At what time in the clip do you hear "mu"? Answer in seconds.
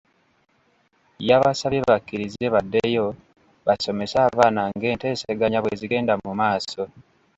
6.23-6.31